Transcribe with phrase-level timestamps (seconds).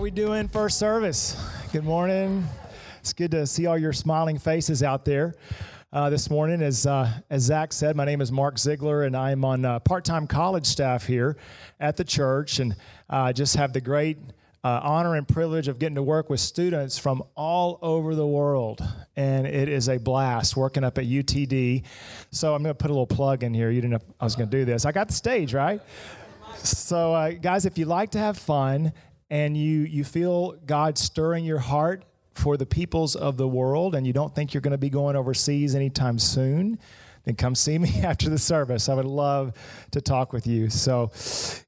[0.00, 1.36] are we doing first service?
[1.72, 2.48] Good morning.
[3.00, 5.34] It's good to see all your smiling faces out there.
[5.92, 6.62] Uh, this morning.
[6.62, 10.06] As, uh, as Zach said, my name is Mark Ziegler, and I'm on uh, part
[10.06, 11.36] time college staff here
[11.80, 12.60] at the church.
[12.60, 12.76] And
[13.10, 14.16] I just have the great
[14.64, 18.82] uh, honor and privilege of getting to work with students from all over the world.
[19.16, 21.82] And it is a blast working up at UTD.
[22.30, 23.70] So I'm going to put a little plug in here.
[23.70, 24.86] You didn't know I was going to do this.
[24.86, 25.82] I got the stage, right?
[26.56, 28.92] So, uh, guys, if you like to have fun
[29.30, 34.06] and you, you feel God stirring your heart for the peoples of the world and
[34.06, 36.78] you don't think you're going to be going overseas anytime soon,
[37.24, 38.88] then come see me after the service.
[38.88, 39.52] I would love
[39.92, 40.70] to talk with you.
[40.70, 41.10] So,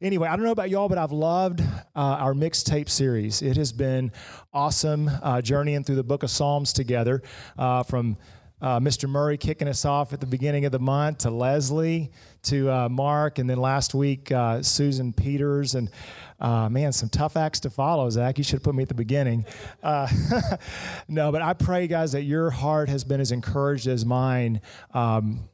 [0.00, 3.42] anyway, I don't know about y'all, but I've loved uh, our mixtape series.
[3.42, 4.12] It has been
[4.52, 7.22] awesome uh, journeying through the book of Psalms together
[7.58, 8.16] uh, from
[8.62, 9.08] uh, Mr.
[9.08, 12.12] Murray kicking us off at the beginning of the month, to Leslie,
[12.44, 15.74] to uh, Mark, and then last week, uh, Susan Peters.
[15.74, 15.91] And
[16.42, 18.36] uh, man, some tough acts to follow, Zach.
[18.36, 19.46] You should have put me at the beginning.
[19.82, 20.08] Uh,
[21.08, 24.60] no, but I pray, guys, that your heart has been as encouraged as mine.
[24.92, 25.48] Um,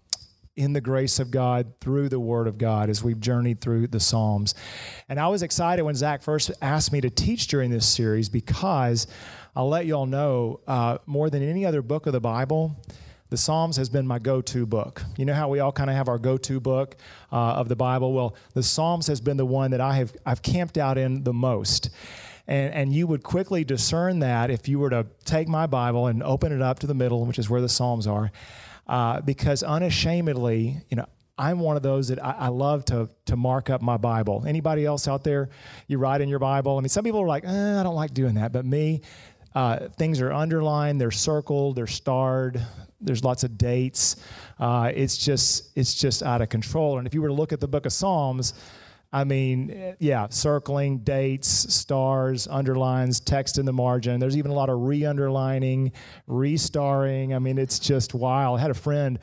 [0.56, 4.00] in the grace of God through the Word of God as we've journeyed through the
[4.00, 4.56] Psalms.
[5.08, 9.06] And I was excited when Zach first asked me to teach during this series because
[9.54, 12.76] I'll let you all know uh, more than any other book of the Bible,
[13.30, 15.02] the Psalms has been my go to book.
[15.16, 16.96] You know how we all kind of have our go to book
[17.30, 18.12] uh, of the Bible?
[18.12, 21.32] Well, the Psalms has been the one that I have, I've camped out in the
[21.32, 21.90] most.
[22.46, 26.22] And, and you would quickly discern that if you were to take my Bible and
[26.22, 28.32] open it up to the middle, which is where the Psalms are,
[28.86, 31.06] uh, because unashamedly, you know,
[31.36, 34.42] I'm one of those that I, I, love to to mark up my Bible.
[34.44, 35.50] Anybody else out there,
[35.86, 36.76] you write in your Bible?
[36.76, 39.02] I mean, some people are like, eh, I don't like doing that, but me,
[39.54, 42.60] uh, things are underlined, they're circled, they're starred.
[43.00, 44.16] There's lots of dates.
[44.58, 46.98] Uh, it's just it's just out of control.
[46.98, 48.54] And if you were to look at the Book of Psalms,
[49.10, 54.20] I mean, yeah, circling, dates, stars, underlines, text in the margin.
[54.20, 55.92] There's even a lot of re underlining,
[56.28, 57.34] restarring.
[57.34, 58.58] I mean, it's just wild.
[58.58, 59.18] I had a friend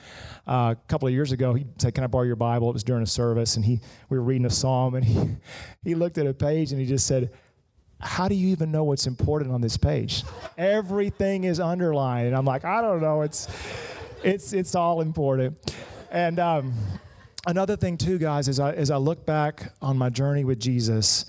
[0.47, 1.53] uh, a couple of years ago.
[1.53, 2.69] He said, Can I borrow your Bible?
[2.69, 3.79] It was during a service, and he
[4.09, 5.35] we were reading a psalm, and he,
[5.83, 7.29] he looked at a page and he just said,
[8.05, 10.23] how do you even know what's important on this page?
[10.57, 12.27] Everything is underlined.
[12.27, 13.23] And I'm like, I don't know.
[13.23, 13.47] It's,
[14.23, 15.75] it's, it's all important.
[16.11, 16.73] And um,
[17.47, 21.25] another thing, too, guys, is I, as I look back on my journey with Jesus,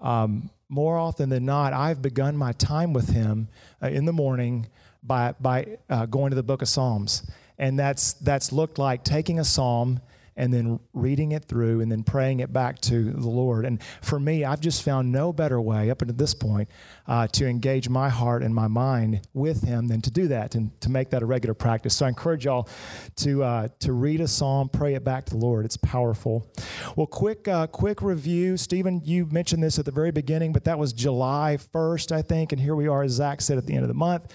[0.00, 3.48] um, more often than not, I've begun my time with Him
[3.82, 4.68] uh, in the morning
[5.02, 7.28] by, by uh, going to the book of Psalms.
[7.58, 10.00] And that's, that's looked like taking a psalm
[10.40, 13.66] and then reading it through and then praying it back to the Lord.
[13.66, 16.70] And for me, I've just found no better way up until this point
[17.06, 20.80] uh, to engage my heart and my mind with Him than to do that and
[20.80, 21.94] to make that a regular practice.
[21.94, 22.70] So I encourage y'all
[23.16, 25.66] to uh, to read a psalm, pray it back to the Lord.
[25.66, 26.50] It's powerful.
[26.96, 28.56] Well, quick uh, quick review.
[28.56, 32.52] Stephen, you mentioned this at the very beginning, but that was July 1st, I think,
[32.52, 34.32] and here we are, as Zach said at the end of the month.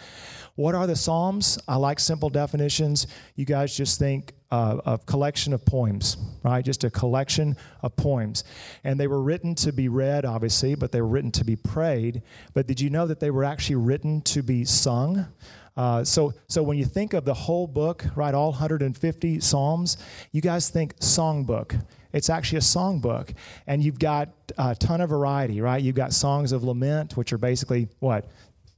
[0.56, 1.60] What are the Psalms?
[1.68, 3.08] I like simple definitions.
[3.36, 6.64] You guys just think uh, a collection of poems, right?
[6.64, 8.46] Just a collection of poems.
[8.86, 12.22] And they were written to be read, obviously, but they were written to be prayed.
[12.54, 15.28] But did you know that they were actually written to be sung?
[15.76, 19.98] Uh, so, so when you think of the whole book, right, all 150 Psalms,
[20.32, 21.78] you guys think songbook.
[22.14, 23.36] It's actually a songbook.
[23.68, 25.84] And you've got a ton of variety, right?
[25.84, 28.26] You've got songs of lament, which are basically what?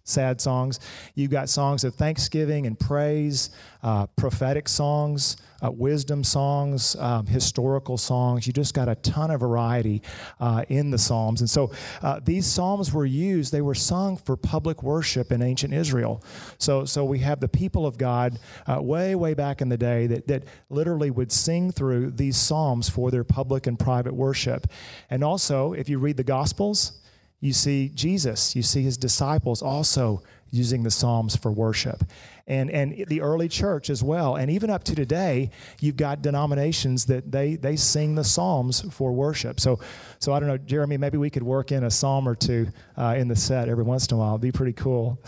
[0.07, 0.79] Sad songs.
[1.15, 3.49] You've got songs of thanksgiving and praise,
[3.83, 8.47] uh, prophetic songs, uh, wisdom songs, um, historical songs.
[8.47, 10.01] You just got a ton of variety
[10.39, 11.41] uh, in the Psalms.
[11.41, 15.73] And so uh, these Psalms were used, they were sung for public worship in ancient
[15.73, 16.23] Israel.
[16.57, 20.07] So, so we have the people of God uh, way, way back in the day
[20.07, 24.67] that, that literally would sing through these Psalms for their public and private worship.
[25.09, 26.99] And also, if you read the Gospels,
[27.39, 30.21] you see Jesus, you see his disciples also
[30.51, 32.03] using the Psalms for worship.
[32.49, 34.37] And, and the early church as well.
[34.37, 35.51] And even up to today,
[35.81, 39.59] you've got denominations that they, they sing the Psalms for worship.
[39.59, 39.79] So,
[40.19, 43.15] so I don't know, Jeremy, maybe we could work in a psalm or two uh,
[43.17, 44.31] in the set every once in a while.
[44.31, 45.21] It'd be pretty cool.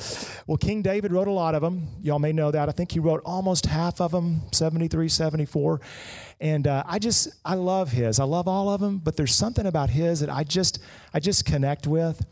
[0.47, 1.87] Well, King David wrote a lot of them.
[2.01, 2.69] Y'all may know that.
[2.69, 5.81] I think he wrote almost half of them, 73, 74.
[6.39, 8.19] And uh, I just, I love his.
[8.19, 10.79] I love all of them, but there's something about his that I just,
[11.13, 12.25] I just connect with.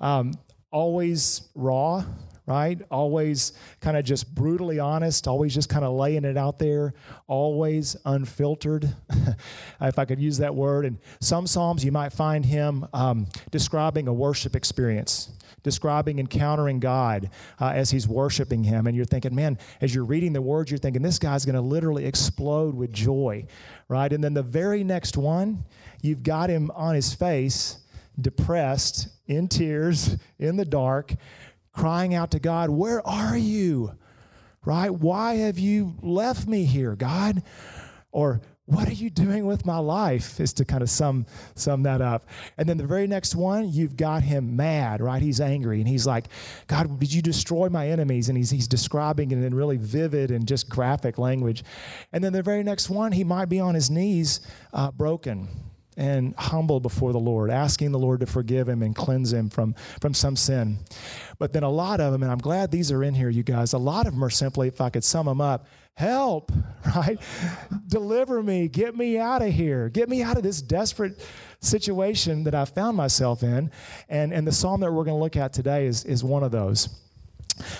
[0.00, 0.34] Um,
[0.76, 2.04] always raw,
[2.44, 2.78] right?
[2.90, 6.92] Always kind of just brutally honest, always just kind of laying it out there,
[7.26, 8.94] always unfiltered,
[9.80, 10.84] if I could use that word.
[10.84, 15.30] And some Psalms, you might find him um, describing a worship experience,
[15.62, 18.86] describing encountering God uh, as he's worshiping him.
[18.86, 21.62] And you're thinking, man, as you're reading the words, you're thinking, this guy's going to
[21.62, 23.46] literally explode with joy,
[23.88, 24.12] right?
[24.12, 25.64] And then the very next one,
[26.02, 27.78] you've got him on his face
[28.20, 31.14] depressed, in tears, in the dark,
[31.72, 33.96] crying out to God, Where are you?
[34.64, 34.90] Right?
[34.90, 37.42] Why have you left me here, God?
[38.10, 41.24] Or what are you doing with my life is to kind of sum
[41.54, 42.24] sum that up
[42.58, 46.04] and then the very next one you've got him mad right he's angry and he's
[46.04, 46.26] like
[46.66, 50.48] god did you destroy my enemies and he's, he's describing it in really vivid and
[50.48, 51.64] just graphic language
[52.12, 54.40] and then the very next one he might be on his knees
[54.72, 55.48] uh, broken
[55.96, 59.74] and humble before the Lord, asking the Lord to forgive him and cleanse him from,
[60.00, 60.78] from some sin.
[61.38, 63.72] But then a lot of them, and I'm glad these are in here, you guys,
[63.72, 66.52] a lot of them are simply, if I could sum them up, help,
[66.96, 67.18] right?
[67.88, 71.26] Deliver me, get me out of here, get me out of this desperate
[71.60, 73.70] situation that I found myself in.
[74.08, 76.50] And, and the psalm that we're going to look at today is, is one of
[76.50, 76.88] those.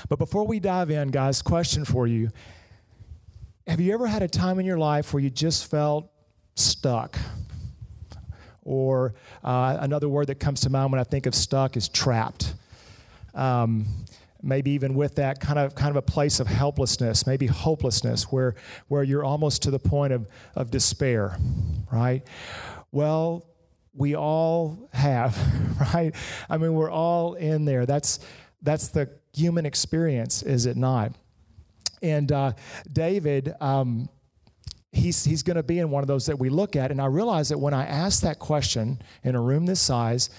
[0.08, 2.30] But before we dive in, guys, question for you.
[3.66, 6.10] Have you ever had a time in your life where you just felt
[6.54, 7.18] stuck?
[8.66, 9.14] Or
[9.44, 12.52] uh, another word that comes to mind when I think of stuck is trapped.
[13.32, 13.86] Um,
[14.42, 18.56] maybe even with that kind of kind of a place of helplessness, maybe hopelessness, where
[18.88, 21.38] where you're almost to the point of, of despair,
[21.92, 22.26] right?
[22.90, 23.46] Well,
[23.94, 25.38] we all have,
[25.94, 26.14] right?
[26.50, 27.86] I mean, we're all in there.
[27.86, 28.18] That's
[28.62, 31.12] that's the human experience, is it not?
[32.02, 32.52] And uh,
[32.92, 34.08] David, um,
[35.06, 36.91] he's, he's going to be in one of those that we look at.
[36.91, 40.31] And I realize that when I ask that question in a room this size,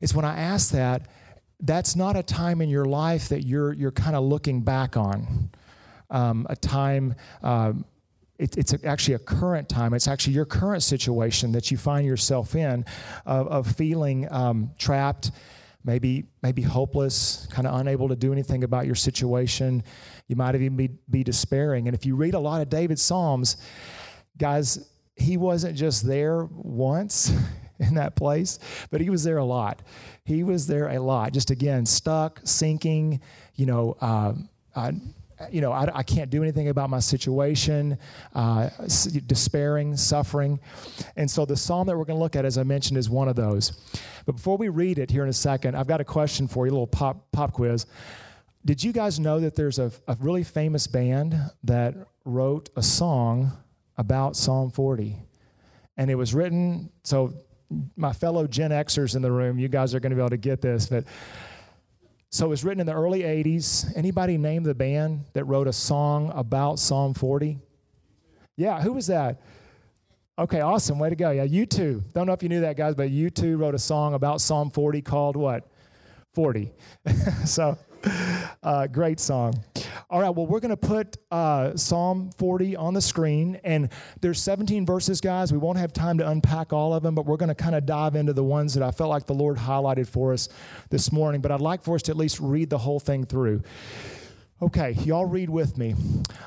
[0.00, 1.08] it's when I ask that,
[1.60, 5.50] that's not a time in your life that you're, you're kind of looking back on.
[6.10, 7.84] Um, a time, um,
[8.38, 9.94] it, it's actually a current time.
[9.94, 12.84] It's actually your current situation that you find yourself in
[13.24, 15.30] of, of feeling um, trapped,
[15.84, 19.82] maybe maybe hopeless, kind of unable to do anything about your situation.
[20.28, 21.88] You might even be, be despairing.
[21.88, 23.56] And if you read a lot of David's Psalms,
[24.38, 27.32] guys, he wasn't just there once
[27.78, 28.58] in that place,
[28.90, 29.82] but he was there a lot.
[30.24, 31.32] He was there a lot.
[31.32, 33.20] Just again, stuck, sinking,
[33.54, 34.34] you know, uh,
[34.74, 34.92] uh,
[35.50, 37.98] you know, I, I, can't do anything about my situation,
[38.34, 38.68] uh,
[39.26, 40.60] despairing, suffering.
[41.16, 43.28] And so the psalm that we're going to look at, as I mentioned, is one
[43.28, 43.72] of those.
[44.24, 46.70] But before we read it here in a second, I've got a question for you,
[46.70, 47.86] a little pop, pop quiz.
[48.64, 51.34] Did you guys know that there's a, a really famous band
[51.64, 53.52] that wrote a song
[53.96, 55.16] about Psalm 40?
[55.96, 57.34] And it was written, so
[57.96, 60.36] my fellow Gen Xers in the room, you guys are going to be able to
[60.36, 61.04] get this, but
[62.30, 63.92] so it was written in the early 80s.
[63.94, 67.58] Anybody name the band that wrote a song about Psalm 40?
[68.56, 69.42] Yeah, who was that?
[70.38, 70.98] Okay, awesome.
[70.98, 71.30] Way to go.
[71.30, 72.14] Yeah, U2.
[72.14, 75.02] Don't know if you knew that, guys, but U2 wrote a song about Psalm 40
[75.02, 75.68] called what?
[76.32, 76.72] 40.
[77.44, 77.76] so
[78.62, 79.62] uh, great song.
[80.12, 83.88] All right, well, we're going to put uh, Psalm 40 on the screen, and
[84.20, 85.52] there's 17 verses, guys.
[85.52, 87.86] We won't have time to unpack all of them, but we're going to kind of
[87.86, 90.50] dive into the ones that I felt like the Lord highlighted for us
[90.90, 91.40] this morning.
[91.40, 93.62] But I'd like for us to at least read the whole thing through.
[94.60, 95.94] Okay, y'all read with me.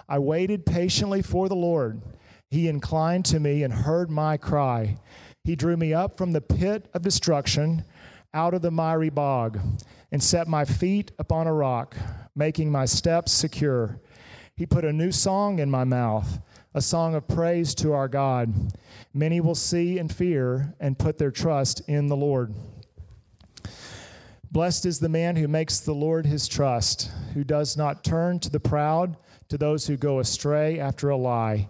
[0.07, 2.03] I waited patiently for the Lord.
[2.51, 4.99] He inclined to me and heard my cry.
[5.43, 7.83] He drew me up from the pit of destruction,
[8.31, 9.59] out of the miry bog
[10.11, 11.95] and set my feet upon a rock,
[12.35, 13.99] making my steps secure.
[14.55, 16.39] He put a new song in my mouth,
[16.73, 18.53] a song of praise to our God.
[19.13, 22.53] Many will see and fear and put their trust in the Lord.
[24.51, 28.49] Blessed is the man who makes the Lord his trust, who does not turn to
[28.49, 29.17] the proud,
[29.49, 31.67] to those who go astray after a lie.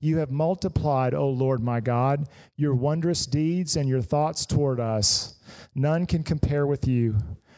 [0.00, 5.34] You have multiplied, O Lord my God, your wondrous deeds and your thoughts toward us.
[5.74, 7.16] None can compare with you.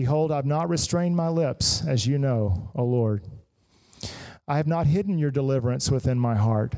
[0.00, 3.22] Behold, I've not restrained my lips, as you know, O Lord.
[4.48, 6.74] I have not hidden your deliverance within my heart.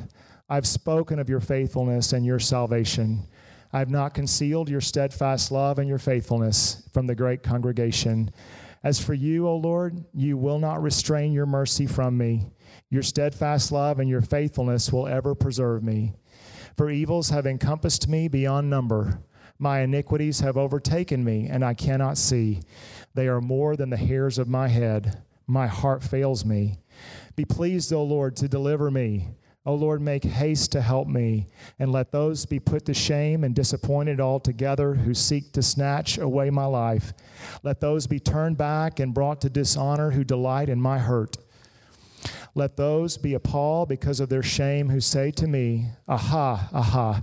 [0.48, 3.28] I've spoken of your faithfulness and your salvation.
[3.72, 8.32] I have not concealed your steadfast love and your faithfulness from the great congregation.
[8.82, 12.50] As for you, O Lord, you will not restrain your mercy from me.
[12.90, 16.14] Your steadfast love and your faithfulness will ever preserve me.
[16.76, 19.22] For evils have encompassed me beyond number.
[19.62, 22.62] My iniquities have overtaken me, and I cannot see.
[23.14, 25.22] They are more than the hairs of my head.
[25.46, 26.78] My heart fails me.
[27.36, 29.28] Be pleased, O Lord, to deliver me.
[29.64, 31.46] O Lord, make haste to help me,
[31.78, 36.50] and let those be put to shame and disappointed altogether who seek to snatch away
[36.50, 37.12] my life.
[37.62, 41.36] Let those be turned back and brought to dishonor who delight in my hurt.
[42.56, 47.22] Let those be appalled because of their shame who say to me, Aha, aha.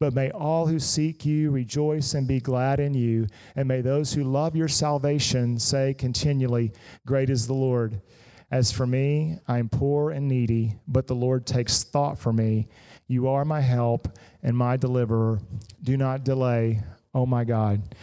[0.00, 4.14] But may all who seek you rejoice and be glad in you, and may those
[4.14, 6.72] who love your salvation say continually,
[7.04, 8.00] Great is the Lord.
[8.50, 12.68] As for me, I am poor and needy, but the Lord takes thought for me.
[13.08, 14.08] You are my help
[14.42, 15.38] and my deliverer.
[15.82, 16.80] Do not delay,
[17.14, 17.94] oh my God.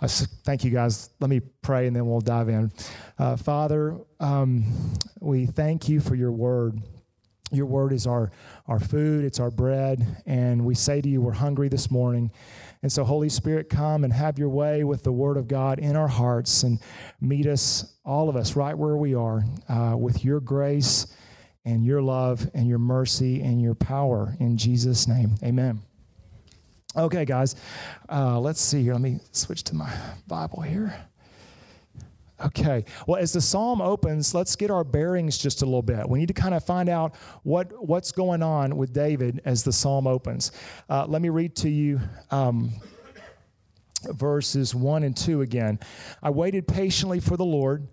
[0.00, 1.10] Uh, thank you, guys.
[1.20, 2.72] Let me pray and then we'll dive in.
[3.18, 4.64] Uh, Father, um,
[5.20, 6.80] we thank you for your word.
[7.52, 8.32] Your word is our,
[8.72, 12.30] our food, it's our bread, and we say to you, we're hungry this morning.
[12.80, 15.94] And so, Holy Spirit, come and have your way with the Word of God in
[15.94, 16.80] our hearts and
[17.20, 21.14] meet us, all of us, right where we are, uh, with your grace
[21.66, 24.34] and your love and your mercy and your power.
[24.40, 25.82] In Jesus' name, amen.
[26.96, 27.54] Okay, guys,
[28.08, 28.94] uh, let's see here.
[28.94, 29.92] Let me switch to my
[30.26, 30.94] Bible here.
[32.44, 32.84] Okay.
[33.06, 36.08] Well, as the psalm opens, let's get our bearings just a little bit.
[36.08, 39.72] We need to kind of find out what what's going on with David as the
[39.72, 40.52] psalm opens.
[40.88, 42.72] Uh, let me read to you um,
[44.10, 45.78] verses one and two again.
[46.22, 47.88] I waited patiently for the Lord.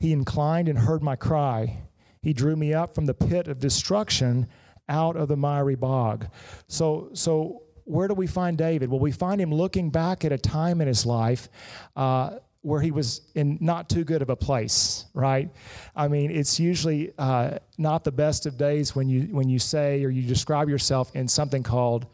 [0.00, 1.82] He inclined and heard my cry.
[2.22, 4.48] He drew me up from the pit of destruction,
[4.88, 6.28] out of the miry bog.
[6.66, 8.90] So, so where do we find David?
[8.90, 11.48] Well, we find him looking back at a time in his life.
[11.96, 15.50] Uh, where he was in not too good of a place, right?
[15.94, 20.04] I mean, it's usually uh, not the best of days when you when you say
[20.04, 22.06] or you describe yourself in something called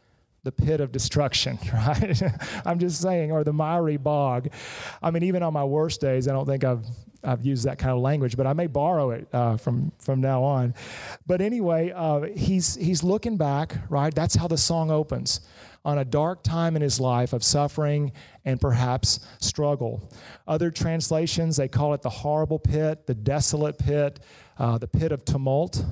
[0.45, 2.23] the pit of destruction, right?
[2.65, 4.49] I'm just saying, or the miry bog.
[5.03, 6.87] I mean, even on my worst days, I don't think I've
[7.23, 10.43] I've used that kind of language, but I may borrow it uh, from from now
[10.43, 10.75] on.
[11.27, 14.15] But anyway, uh, he's he's looking back, right?
[14.15, 15.41] That's how the song opens
[15.89, 18.13] on a dark time in his life of suffering
[18.45, 20.13] and perhaps struggle.
[20.47, 24.21] Other translations, they call it the horrible pit, the desolate pit,
[24.59, 25.83] uh, the pit of tumult.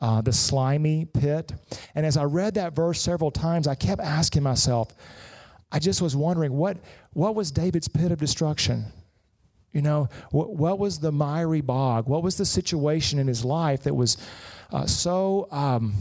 [0.00, 1.52] Uh, the slimy pit.
[1.96, 4.94] And as I read that verse several times, I kept asking myself,
[5.72, 6.78] I just was wondering, what,
[7.14, 8.84] what was David's pit of destruction?
[9.72, 12.08] You know, what, what was the miry bog?
[12.08, 14.16] What was the situation in his life that was
[14.72, 15.94] uh, so um,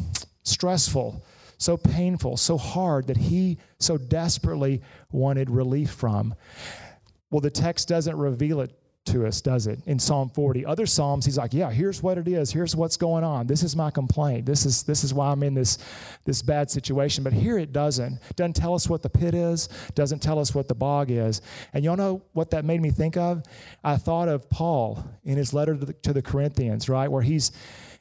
[0.44, 1.26] stressful
[1.58, 6.36] so painful, so hard that he so desperately wanted relief from.
[7.30, 8.72] Well, the text doesn't reveal it
[9.08, 9.80] to us, does it?
[9.86, 10.66] In Psalm 40.
[10.66, 12.52] Other Psalms, he's like, yeah, here's what it is.
[12.52, 13.48] Here's what's going on.
[13.48, 14.46] This is my complaint.
[14.46, 15.78] This is this is why I'm in this
[16.26, 17.24] this bad situation.
[17.24, 18.20] But here it doesn't.
[18.36, 21.42] Doesn't tell us what the pit is, doesn't tell us what the bog is.
[21.74, 23.44] And y'all know what that made me think of?
[23.84, 27.10] I thought of Paul in his letter to the, to the Corinthians, right?
[27.10, 27.52] Where he's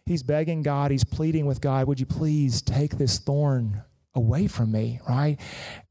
[0.06, 3.82] he's begging God, he's pleading with God, would you please take this thorn
[4.16, 5.36] away from me, right?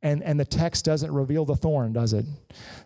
[0.01, 2.25] And and the text doesn't reveal the thorn, does it?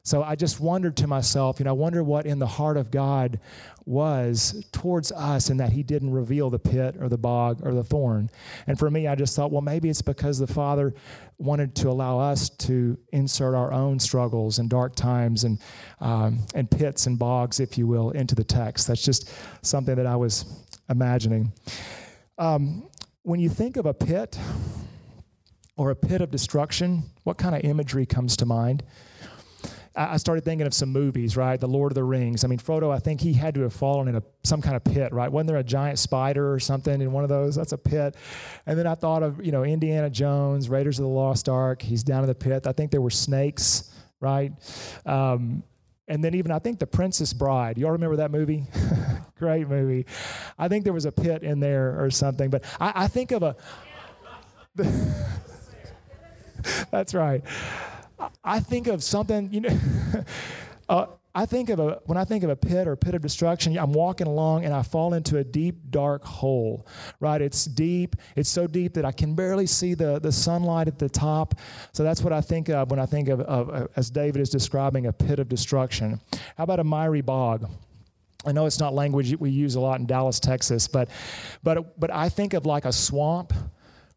[0.03, 2.91] So I just wondered to myself, you know, I wonder what in the heart of
[2.91, 3.39] God
[3.85, 7.83] was towards us and that he didn't reveal the pit or the bog or the
[7.83, 8.29] thorn.
[8.67, 10.93] And for me, I just thought, well, maybe it's because the Father
[11.37, 15.59] wanted to allow us to insert our own struggles and dark times and
[16.01, 18.87] um, and pits and bogs, if you will, into the text.
[18.87, 19.31] That's just
[19.61, 20.43] something that I was
[20.89, 21.53] imagining.
[22.37, 22.89] Um,
[23.23, 24.37] when you think of a pit
[25.77, 28.83] or a pit of destruction, what kind of imagery comes to mind?
[29.95, 31.59] I started thinking of some movies, right?
[31.59, 32.43] The Lord of the Rings.
[32.45, 34.83] I mean, Frodo, I think he had to have fallen in a, some kind of
[34.83, 35.29] pit, right?
[35.29, 37.55] Wasn't there a giant spider or something in one of those?
[37.55, 38.15] That's a pit.
[38.65, 41.81] And then I thought of, you know, Indiana Jones, Raiders of the Lost Ark.
[41.81, 42.65] He's down in the pit.
[42.65, 43.91] I think there were snakes,
[44.21, 44.53] right?
[45.05, 45.63] Um,
[46.07, 47.77] and then even I think The Princess Bride.
[47.77, 48.67] Y'all remember that movie?
[49.39, 50.05] Great movie.
[50.57, 52.49] I think there was a pit in there or something.
[52.49, 53.55] But I, I think of a.
[56.91, 57.41] that's right.
[58.43, 59.79] I think of something, you know.
[60.89, 63.21] uh, I think of a when I think of a pit or a pit of
[63.21, 66.85] destruction, I'm walking along and I fall into a deep, dark hole.
[67.21, 67.41] Right?
[67.41, 68.17] It's deep.
[68.35, 71.55] It's so deep that I can barely see the, the sunlight at the top.
[71.93, 75.05] So that's what I think of when I think of, of as David is describing
[75.05, 76.19] a pit of destruction.
[76.57, 77.69] How about a miry bog?
[78.45, 81.09] I know it's not language we use a lot in Dallas, Texas, but
[81.61, 83.53] but but I think of like a swamp,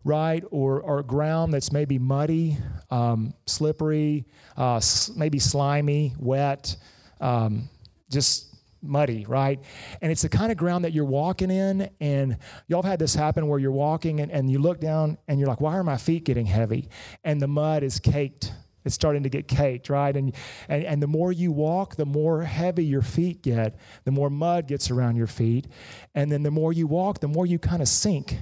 [0.04, 2.56] right, or or ground that's maybe muddy,
[2.90, 4.26] um, slippery,
[4.56, 4.80] uh,
[5.16, 6.76] maybe slimy, wet
[7.22, 7.70] um,
[8.10, 8.48] just
[8.82, 9.60] muddy, right?
[10.02, 12.36] And it's the kind of ground that you're walking in, and
[12.66, 15.48] y'all have had this happen where you're walking and, and you look down and you're
[15.48, 16.88] like, why are my feet getting heavy?
[17.22, 18.52] And the mud is caked.
[18.84, 20.16] It's starting to get caked, right?
[20.16, 20.34] And,
[20.68, 24.66] and, and the more you walk, the more heavy your feet get, the more mud
[24.66, 25.66] gets around your feet.
[26.14, 28.38] And then the more you walk, the more you kind of sink.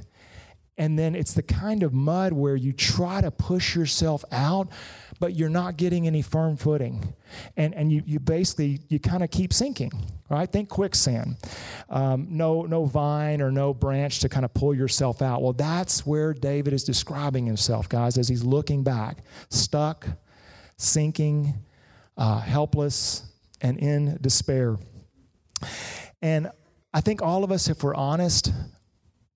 [0.78, 4.68] and then it's the kind of mud where you try to push yourself out
[5.18, 7.12] but you're not getting any firm footing
[7.56, 9.92] and, and you, you basically you kind of keep sinking
[10.30, 11.36] right think quicksand
[11.90, 16.06] um, no no vine or no branch to kind of pull yourself out well that's
[16.06, 19.18] where david is describing himself guys as he's looking back
[19.50, 20.06] stuck
[20.80, 21.54] sinking
[22.16, 23.24] uh, helpless
[23.60, 24.78] and in despair.
[26.22, 26.50] And
[26.92, 28.52] i think all of us if we're honest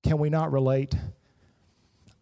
[0.03, 0.95] can we not relate?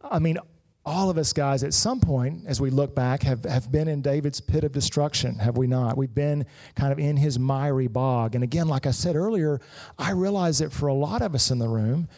[0.09, 0.39] I mean,
[0.87, 4.03] all of us guys at some point as we look back have, have been in
[4.03, 5.97] david's pit of destruction have we not?
[5.97, 8.35] We've been kind of in his miry bog.
[8.35, 9.61] And again like i said earlier
[9.99, 12.09] i realize that for a lot of us in the room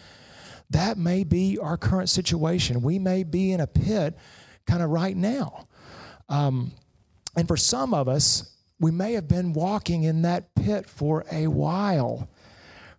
[0.71, 2.83] that may be our current situation.
[2.83, 4.17] We may be in a pit
[4.67, 5.69] kind of right now.
[6.29, 6.73] Um,
[7.37, 8.51] and for some of us
[8.81, 12.29] we may have been walking in that pit for a while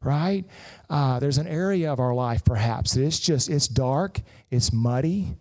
[0.06, 0.46] right?
[0.90, 5.36] Uh, there's an area of our life, perhaps, it's just, it's dark, it's muddy,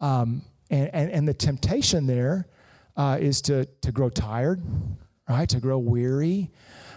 [0.00, 2.46] um, and, and, and, the temptation there
[2.96, 4.62] uh, is to, to grow tired,
[5.28, 5.48] right?
[5.48, 6.50] To grow weary,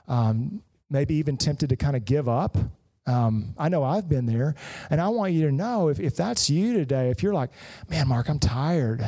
[0.07, 2.57] um, maybe even tempted to kind of give up.
[3.07, 4.55] Um, I know I've been there,
[4.89, 7.51] and I want you to know if, if that's you today, if you're like,
[7.89, 9.07] man, Mark, I'm tired,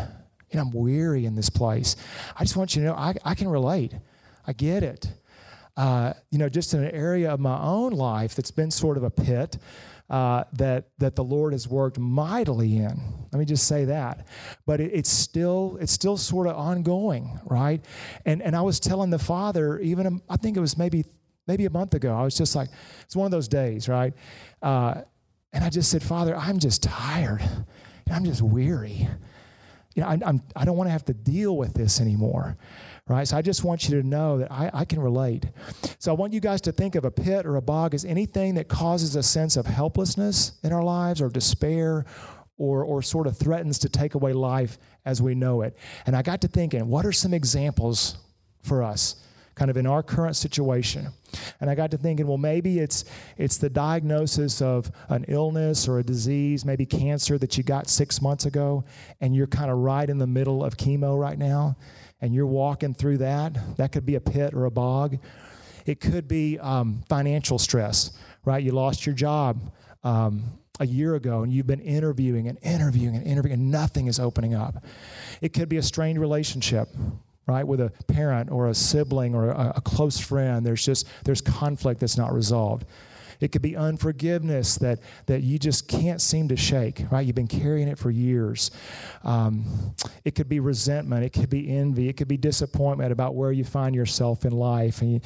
[0.56, 1.96] know, I'm weary in this place,
[2.36, 3.94] I just want you to know I, I can relate.
[4.46, 5.08] I get it
[5.78, 9.04] uh, you know, just in an area of my own life that's been sort of
[9.04, 9.58] a pit
[10.10, 13.00] uh, that that the Lord has worked mightily in.
[13.32, 14.26] Let me just say that.
[14.66, 17.86] But it, it's still it's still sort of ongoing, right?
[18.26, 21.06] And and I was telling the Father even um, I think it was maybe
[21.46, 22.16] maybe a month ago.
[22.16, 22.70] I was just like
[23.02, 24.14] it's one of those days, right?
[24.62, 25.02] Uh,
[25.54, 27.48] and I just said, Father, I'm just tired.
[28.12, 29.08] I'm just weary.
[29.98, 32.58] You know, I, I'm, I don't want to have to deal with this anymore
[33.08, 33.28] right?
[33.28, 35.46] So I just want you to know that I, I can relate.
[36.00, 38.56] So I want you guys to think of a pit or a bog as anything
[38.56, 42.06] that causes a sense of helplessness in our lives or despair
[42.58, 45.78] or, or sort of threatens to take away life as we know it.
[46.06, 48.18] And I got to thinking, what are some examples
[48.64, 49.24] for us?
[49.58, 51.08] Kind of in our current situation.
[51.60, 53.04] And I got to thinking, well, maybe it's
[53.38, 58.22] it's the diagnosis of an illness or a disease, maybe cancer that you got six
[58.22, 58.86] months ago,
[59.20, 61.76] and you're kind of right in the middle of chemo right now
[62.22, 65.18] and you're walking through that, that could be a pit or a bog.
[65.86, 68.12] It could be um, financial stress,
[68.44, 68.62] right?
[68.62, 69.72] You lost your job
[70.04, 70.44] um,
[70.80, 74.54] a year ago and you've been interviewing and interviewing and interviewing and nothing is opening
[74.54, 74.84] up.
[75.42, 76.90] It could be a strained relationship,
[77.48, 81.42] right with a parent or a sibling or a, a, close friend there's just there's
[81.42, 82.86] conflict that's not resolved
[83.40, 87.26] it could be unforgiveness that, that you just can't seem to shake, right?
[87.26, 88.72] You've been carrying it for years.
[89.24, 89.94] Um,
[90.26, 91.24] it could be resentment.
[91.24, 92.10] It could be envy.
[92.10, 95.02] It could be disappointment about where you find yourself in life.
[95.02, 95.22] And you,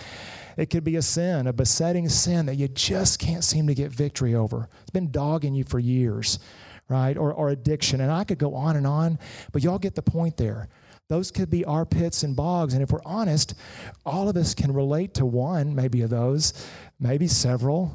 [0.57, 3.91] it could be a sin, a besetting sin that you just can't seem to get
[3.91, 4.67] victory over.
[4.81, 6.39] It's been dogging you for years,
[6.89, 7.17] right?
[7.17, 8.01] Or, or addiction.
[8.01, 9.19] And I could go on and on,
[9.53, 10.67] but y'all get the point there
[11.11, 12.73] those could be our pits and bogs.
[12.73, 13.53] And if we're honest,
[14.05, 16.53] all of us can relate to one, maybe of those
[17.01, 17.93] maybe several,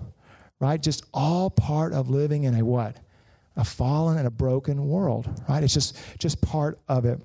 [0.60, 0.82] right?
[0.82, 2.96] Just all part of living in a what?
[3.56, 5.62] A fallen and a broken world, right?
[5.62, 7.18] It's just just part of it.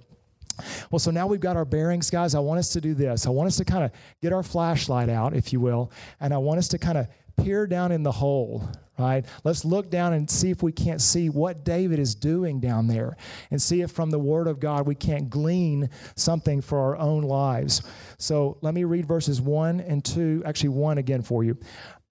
[0.91, 2.35] Well, so now we've got our bearings, guys.
[2.35, 3.25] I want us to do this.
[3.25, 6.37] I want us to kind of get our flashlight out, if you will, and I
[6.37, 9.25] want us to kind of peer down in the hole, right?
[9.43, 13.17] Let's look down and see if we can't see what David is doing down there
[13.49, 17.23] and see if from the Word of God we can't glean something for our own
[17.23, 17.81] lives.
[18.17, 21.57] So let me read verses 1 and 2, actually, 1 again for you.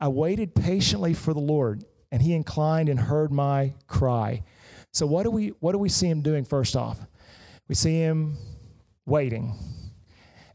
[0.01, 4.43] I waited patiently for the Lord, and he inclined and heard my cry.
[4.93, 6.99] So what do we what do we see him doing first off?
[7.69, 8.37] We see him
[9.07, 9.55] waiting.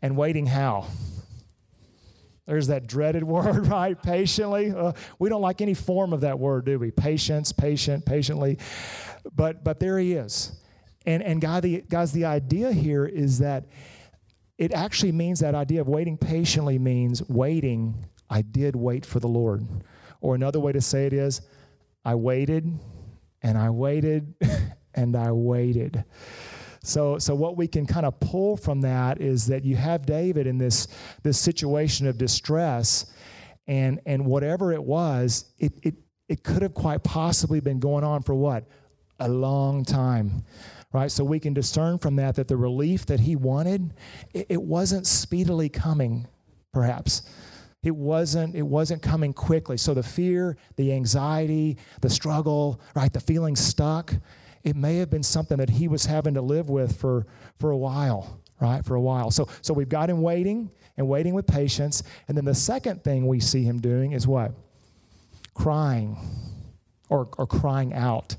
[0.01, 0.87] And waiting how?
[2.45, 4.01] There's that dreaded word, right?
[4.01, 4.71] Patiently.
[4.71, 6.91] Uh, we don't like any form of that word, do we?
[6.91, 8.57] Patience, patient, patiently.
[9.33, 10.51] But but there he is.
[11.05, 13.65] And and God, the, guys, the idea here is that
[14.57, 18.05] it actually means that idea of waiting patiently means waiting.
[18.29, 19.67] I did wait for the Lord.
[20.21, 21.41] Or another way to say it is,
[22.03, 22.79] I waited
[23.43, 24.33] and I waited
[24.95, 26.03] and I waited.
[26.85, 30.45] So, so what we can kind of pull from that is that you have David
[30.45, 30.87] in this,
[31.23, 33.07] this situation of distress,
[33.67, 35.95] and, and whatever it was, it, it,
[36.29, 38.65] it could have quite possibly been going on for what?
[39.19, 40.45] A long time.
[40.93, 41.11] Right?
[41.11, 43.93] So we can discern from that that the relief that he wanted,
[44.33, 46.27] it, it wasn't speedily coming,
[46.71, 47.23] perhaps
[47.83, 53.19] it wasn't it wasn't coming quickly so the fear the anxiety the struggle right the
[53.19, 54.15] feeling stuck
[54.65, 57.25] it may have been something that he was having to live with for,
[57.59, 58.83] for a while, right?
[58.83, 59.31] For a while.
[59.31, 62.03] So, so we've got him waiting and waiting with patience.
[62.27, 64.51] And then the second thing we see him doing is what?
[65.53, 66.17] Crying.
[67.09, 68.35] or, or crying out.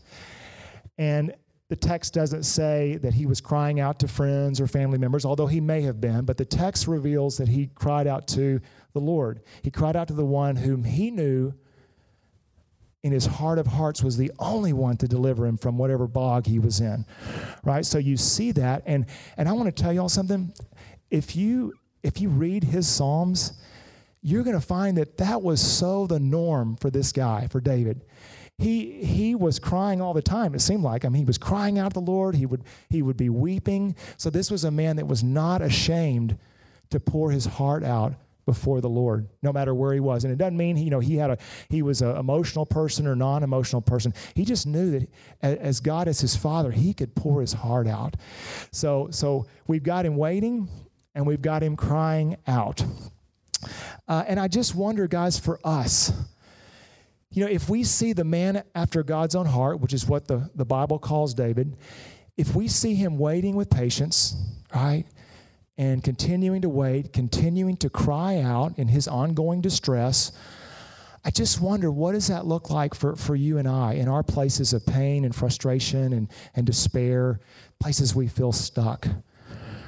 [0.98, 1.34] And
[1.68, 5.46] the text doesn't say that he was crying out to friends or family members, although
[5.46, 8.60] he may have been, but the text reveals that he cried out to
[8.92, 9.40] the Lord.
[9.62, 11.52] He cried out to the one whom he knew
[13.06, 16.44] in his heart of hearts was the only one to deliver him from whatever bog
[16.44, 17.06] he was in.
[17.62, 17.86] Right?
[17.86, 20.52] So you see that and and I want to tell y'all something.
[21.08, 23.52] If you if you read his psalms,
[24.22, 28.02] you're going to find that that was so the norm for this guy, for David
[28.58, 31.78] he he was crying all the time it seemed like i mean he was crying
[31.78, 34.96] out to the lord he would he would be weeping so this was a man
[34.96, 36.38] that was not ashamed
[36.88, 38.14] to pour his heart out
[38.46, 40.24] before the lord no matter where he was.
[40.24, 43.14] And it doesn't mean you know he had a he was an emotional person or
[43.14, 44.14] non-emotional person.
[44.34, 45.08] He just knew that
[45.42, 48.16] as god as his father he could pour his heart out.
[48.72, 50.68] So so we've got him waiting
[51.14, 52.84] and we've got him crying out.
[54.06, 56.12] Uh, and i just wonder guys for us
[57.36, 60.50] you know, if we see the man after God's own heart, which is what the,
[60.54, 61.76] the Bible calls David,
[62.38, 64.34] if we see him waiting with patience,
[64.74, 65.04] right,
[65.78, 70.32] and continuing to wait, continuing to cry out in his ongoing distress,
[71.24, 74.22] I just wonder what does that look like for, for you and I in our
[74.22, 77.40] places of pain and frustration and, and despair,
[77.80, 79.08] places we feel stuck?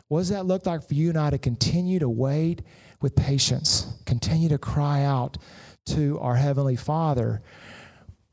[0.08, 2.62] What does that look like for you and I to continue to wait
[3.00, 5.38] with patience, continue to cry out
[5.86, 7.40] to our Heavenly Father,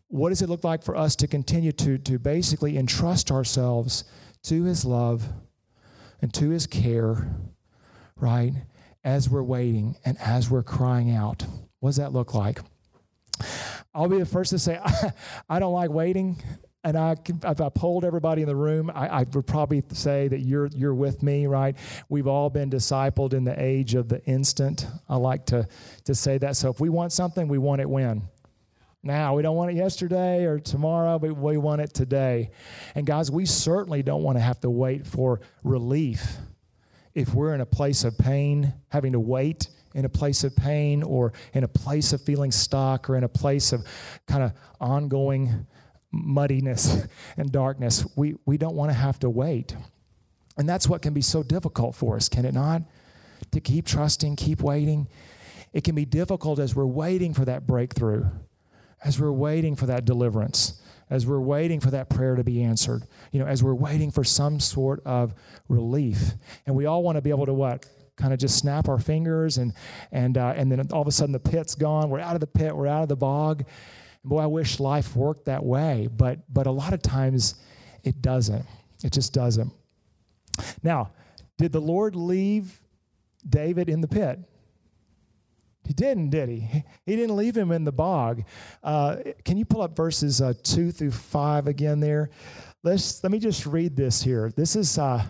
[0.08, 4.04] what does it look like for us to continue to, to basically entrust ourselves
[4.44, 5.28] to His love
[6.22, 7.36] and to His care,
[8.16, 8.54] right,
[9.04, 11.46] as we're waiting and as we're crying out?
[11.80, 12.60] What does that look like?
[13.94, 15.12] I'll be the first to say, I,
[15.50, 16.42] I don't like waiting
[16.86, 20.42] and I, if I polled everybody in the room, I, I, would probably say that
[20.42, 21.76] you're you're with me, right?
[22.10, 24.86] We've all been discipled in the age of the instant.
[25.10, 25.68] I like to
[26.04, 26.56] to say that.
[26.56, 28.22] So if we want something, we want it when.
[29.06, 32.50] Now we don't want it yesterday or tomorrow, but we want it today.
[32.96, 36.38] And guys, we certainly don't want to have to wait for relief
[37.14, 41.04] if we're in a place of pain, having to wait in a place of pain
[41.04, 43.86] or in a place of feeling stuck or in a place of
[44.28, 45.68] kind of ongoing
[46.12, 49.76] muddiness and darkness, we, we don't want to have to wait.
[50.58, 52.82] And that's what can be so difficult for us, can it not?
[53.52, 55.08] To keep trusting, keep waiting.
[55.74, 58.26] It can be difficult as we're waiting for that breakthrough,
[59.06, 63.04] as we're waiting for that deliverance, as we're waiting for that prayer to be answered,
[63.32, 65.34] you know, as we're waiting for some sort of
[65.70, 66.34] relief.
[66.66, 67.86] And we all want to be able to what?
[68.18, 69.74] Kind of just snap our fingers and
[70.12, 72.10] and uh, and then all of a sudden the pit's gone.
[72.10, 72.76] We're out of the pit.
[72.76, 73.66] We're out of the bog,
[74.26, 77.56] boy, I wish life worked that way, but but a lot of times
[78.04, 78.66] it doesn't.
[79.04, 79.72] It just doesn't.
[80.82, 81.12] Now,
[81.58, 82.82] did the Lord leave
[83.48, 84.40] David in the pit?
[85.86, 86.84] He didn't, did he?
[87.06, 88.44] He didn't leave him in the bog.
[88.84, 92.30] Uh, can you pull up verses uh, two through five again there?
[92.84, 94.52] Let's let me just read this here.
[94.56, 95.24] This is uh,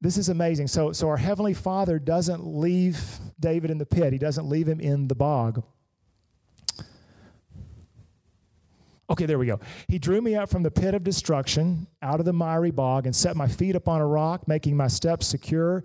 [0.00, 0.68] this is amazing.
[0.68, 3.00] So so our heavenly Father doesn't leave
[3.40, 4.12] David in the pit.
[4.12, 5.62] He doesn't leave him in the bog.
[9.08, 9.60] Okay, there we go.
[9.86, 13.14] He drew me up from the pit of destruction, out of the miry bog, and
[13.14, 15.84] set my feet upon a rock, making my steps secure.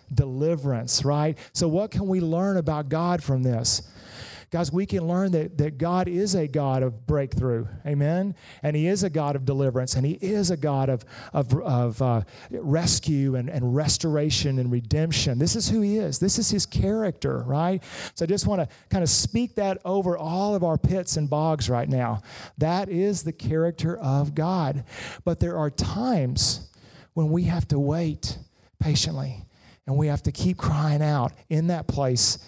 [0.13, 1.37] deliverance, right?
[1.53, 3.83] So, what can we learn about God from this?
[4.51, 7.67] Guys, we can learn that, that God is a God of breakthrough.
[7.85, 8.35] Amen?
[8.61, 9.95] And He is a God of deliverance.
[9.95, 15.39] And He is a God of, of, of uh, rescue and, and restoration and redemption.
[15.39, 16.19] This is who He is.
[16.19, 17.81] This is His character, right?
[18.13, 21.29] So I just want to kind of speak that over all of our pits and
[21.29, 22.21] bogs right now.
[22.57, 24.83] That is the character of God.
[25.23, 26.69] But there are times
[27.13, 28.37] when we have to wait
[28.81, 29.45] patiently
[29.91, 32.39] and we have to keep crying out in that place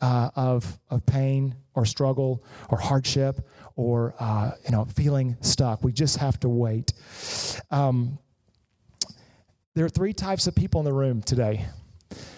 [0.00, 5.82] uh, of, of pain or struggle or hardship or uh, you know feeling stuck.
[5.82, 6.92] We just have to wait.
[7.72, 8.18] Um,
[9.74, 11.66] there are three types of people in the room today.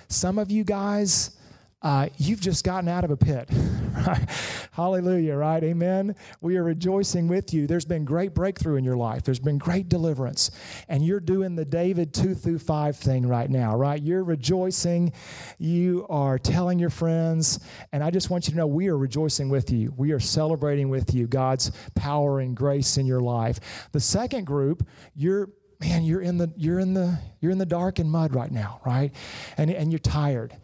[0.09, 1.37] Some of you guys,
[1.85, 3.49] uh, you've just gotten out of a pit.
[3.95, 4.29] Right?
[4.73, 5.63] Hallelujah, right?
[5.63, 6.17] Amen.
[6.41, 7.69] We are rejoicing with you.
[7.69, 10.51] There's been great breakthrough in your life, there's been great deliverance.
[10.89, 14.03] And you're doing the David 2 through 5 thing right now, right?
[14.03, 15.13] You're rejoicing.
[15.59, 17.61] You are telling your friends.
[17.93, 19.95] And I just want you to know we are rejoicing with you.
[19.97, 23.89] We are celebrating with you God's power and grace in your life.
[23.93, 27.99] The second group, you're man you're in the you're in the you're in the dark
[27.99, 29.13] and mud right now right
[29.57, 30.57] and, and you're tired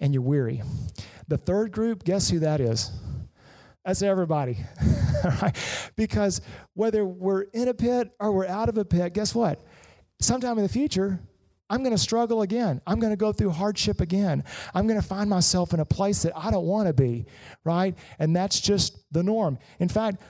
[0.00, 0.62] and you're weary.
[1.28, 2.90] The third group, guess who that is?
[3.84, 4.58] That's everybody.
[5.42, 5.56] right?
[5.96, 6.40] Because
[6.74, 9.64] whether we're in a pit or we're out of a pit, guess what?
[10.20, 11.20] Sometime in the future,
[11.68, 12.80] I'm going to struggle again.
[12.86, 14.44] I'm going to go through hardship again.
[14.74, 17.26] I'm going to find myself in a place that I don't want to be,
[17.64, 17.96] right?
[18.18, 19.58] And that's just the norm.
[19.80, 20.20] In fact,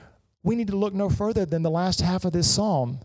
[0.43, 2.99] we need to look no further than the last half of this psalm,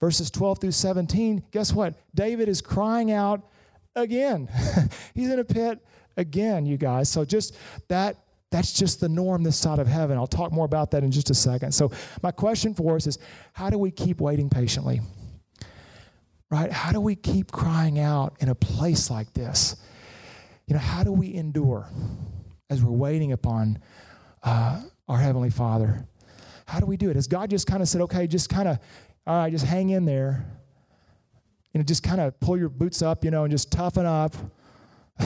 [0.00, 1.44] verses 12 through 17.
[1.50, 1.94] Guess what?
[2.14, 3.42] David is crying out
[3.94, 4.48] again.
[5.14, 5.80] He's in a pit
[6.18, 7.08] again, you guys.
[7.08, 7.56] So just
[7.88, 8.16] that
[8.50, 10.16] that's just the norm this side of heaven.
[10.16, 11.72] I'll talk more about that in just a second.
[11.72, 11.90] So
[12.22, 13.18] my question for us is
[13.52, 15.00] how do we keep waiting patiently?
[16.50, 16.72] Right?
[16.72, 19.76] How do we keep crying out in a place like this?
[20.66, 21.88] You know, how do we endure
[22.70, 23.80] as we're waiting upon
[24.42, 26.06] uh, our Heavenly Father?
[26.66, 27.16] How do we do it?
[27.16, 28.78] Has God just kind of said, okay, just kind of,
[29.26, 30.46] all right, just hang in there?
[31.72, 34.34] You know, just kind of pull your boots up, you know, and just toughen up.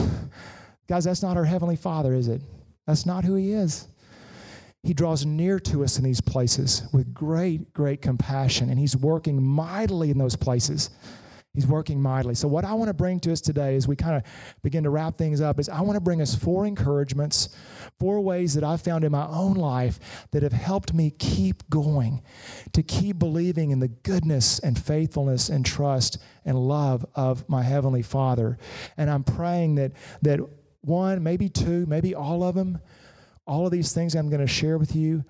[0.87, 2.41] Guys, that's not our Heavenly Father, is it?
[2.85, 3.87] That's not who He is.
[4.83, 9.41] He draws near to us in these places with great, great compassion, and He's working
[9.41, 10.89] mightily in those places.
[11.53, 12.33] He's working mightily.
[12.33, 14.23] So, what I want to bring to us today as we kind of
[14.63, 17.55] begin to wrap things up is I want to bring us four encouragements,
[17.99, 22.23] four ways that I've found in my own life that have helped me keep going,
[22.71, 28.01] to keep believing in the goodness and faithfulness and trust and love of my Heavenly
[28.01, 28.57] Father.
[28.97, 29.91] And I'm praying that,
[30.23, 30.39] that
[30.83, 32.79] one, maybe two, maybe all of them,
[33.45, 35.23] all of these things I'm going to share with you,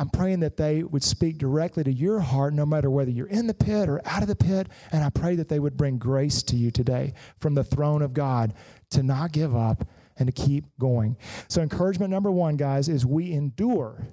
[0.00, 3.46] I'm praying that they would speak directly to your heart, no matter whether you're in
[3.46, 4.68] the pit or out of the pit.
[4.92, 8.14] And I pray that they would bring grace to you today from the throne of
[8.14, 8.54] God
[8.92, 9.84] to not give up
[10.16, 11.18] and to keep going.
[11.48, 14.06] So, encouragement number one, guys, is we endure.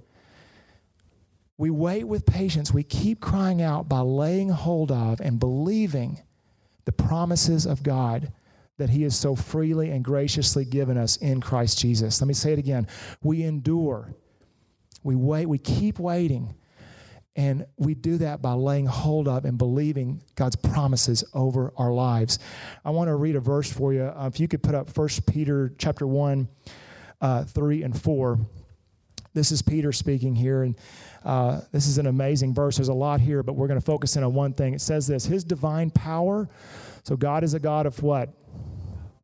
[1.58, 2.74] We wait with patience.
[2.74, 6.22] We keep crying out by laying hold of and believing
[6.84, 8.34] the promises of God
[8.78, 12.22] that He has so freely and graciously given us in Christ Jesus.
[12.22, 12.88] Let me say it again.
[13.22, 14.13] We endure,
[15.04, 16.56] we wait, we keep waiting.
[17.36, 22.40] And we do that by laying hold of and believing God's promises over our lives.
[22.84, 24.06] I want to read a verse for you.
[24.06, 26.48] Uh, if you could put up 1 Peter chapter 1,
[27.22, 28.40] uh, 3 and 4.
[29.34, 30.76] This is Peter speaking here, and
[31.24, 32.78] uh, this is an amazing verse.
[32.78, 34.74] There's a lot here, but we're going to focus in on one thing.
[34.74, 36.50] It says this His divine power.
[37.04, 38.34] So, God is a God of what?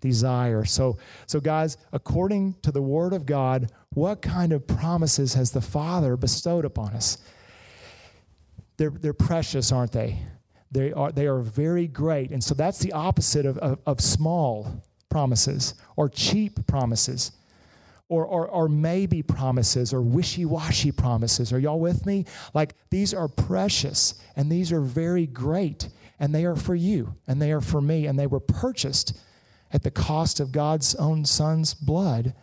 [0.00, 0.64] desire.
[0.64, 5.60] So, so guys, according to the Word of God, what kind of promises has the
[5.60, 7.18] Father bestowed upon us?
[8.76, 10.20] They're, they're precious, aren't they?
[10.70, 12.30] They are, they are very great.
[12.30, 17.32] And so that's the opposite of, of, of small promises or cheap promises.
[18.10, 21.52] Or, or, or, maybe promises or wishy washy promises.
[21.52, 22.24] Are y'all with me?
[22.54, 27.40] Like these are precious and these are very great and they are for you and
[27.40, 29.20] they are for me and they were purchased
[29.72, 32.34] at the cost of God's own son's blood.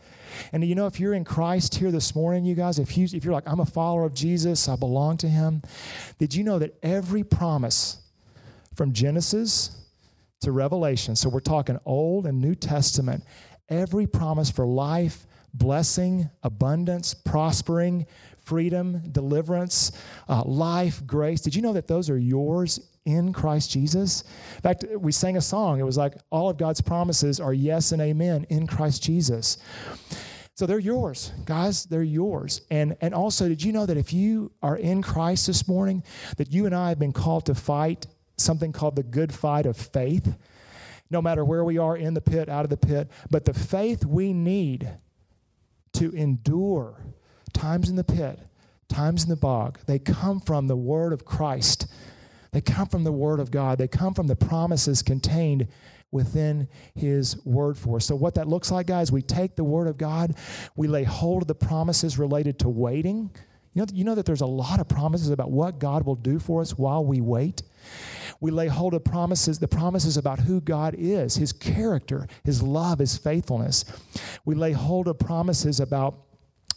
[0.52, 3.24] And you know, if you're in Christ here this morning, you guys, if, you, if
[3.24, 5.62] you're like, I'm a follower of Jesus, I belong to him,
[6.18, 7.98] did you know that every promise
[8.76, 9.76] from Genesis
[10.42, 13.24] to Revelation, so we're talking Old and New Testament,
[13.70, 18.06] every promise for life, blessing, abundance, prospering,
[18.40, 19.92] freedom, deliverance,
[20.28, 24.24] uh, life, grace, did you know that those are yours in Christ Jesus.
[24.56, 25.80] In fact, we sang a song.
[25.80, 29.58] It was like, all of God's promises are yes and amen in Christ Jesus.
[30.56, 31.86] So they're yours, guys.
[31.86, 32.62] They're yours.
[32.72, 36.04] And, and also, did you know that if you are in Christ this morning,
[36.38, 39.78] that you and I have been called to fight something called the good fight of
[39.78, 40.36] faith?
[41.12, 44.06] No matter where we are in the pit, out of the pit, but the faith
[44.06, 44.90] we need
[45.94, 47.00] to endure
[47.54, 48.40] times in the pit,
[48.88, 51.88] times in the bog, they come from the word of Christ
[52.56, 55.68] they come from the Word of God, they come from the promises contained
[56.10, 58.06] within His Word for us.
[58.06, 60.38] So, what that looks like, guys, we take the Word of God,
[60.74, 63.30] we lay hold of the promises related to waiting.
[63.74, 66.40] You know, you know that there's a lot of promises about what God will do
[66.40, 67.62] for us while we wait.
[68.40, 73.00] We lay hold of promises, the promises about who God is, His character, His love,
[73.00, 73.84] His faithfulness.
[74.46, 76.22] We lay hold of promises about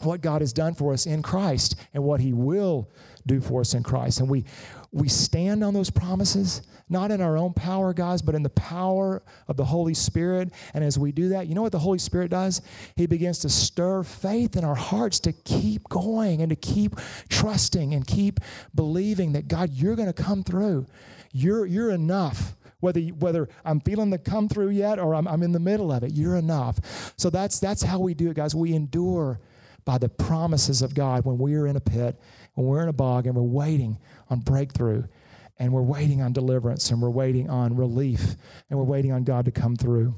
[0.01, 2.91] what God has done for us in Christ and what He will
[3.29, 4.19] do for us in Christ.
[4.19, 4.45] And we,
[4.91, 9.23] we stand on those promises, not in our own power, guys, but in the power
[9.47, 10.51] of the Holy Spirit.
[10.75, 12.63] And as we do that, you know what the Holy Spirit does?
[12.97, 16.97] He begins to stir faith in our hearts to keep going and to keep
[17.29, 18.41] trusting and keep
[18.75, 20.87] believing that God, you're going to come through.
[21.33, 25.51] You're, you're enough whether whether I'm feeling the come through yet or I'm, I'm in
[25.51, 27.13] the middle of it, you're enough.
[27.17, 28.55] So that's that's how we do it, guys.
[28.55, 29.41] We endure
[29.85, 32.21] by the promises of God when we are in a pit,
[32.59, 33.99] when we're in a bog, and we're waiting
[34.31, 35.05] on breakthrough,
[35.61, 38.35] and we're waiting on deliverance, and we're waiting on relief,
[38.69, 40.17] and we're waiting on God to come through.